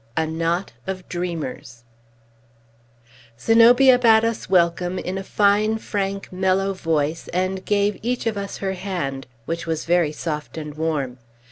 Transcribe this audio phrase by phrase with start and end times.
[0.17, 1.83] A KNOT OF DREAMERS
[3.39, 8.57] Zenobia bade us welcome, in a fine, frank, mellow voice, and gave each of us
[8.57, 11.19] her hand, which was very soft and warm.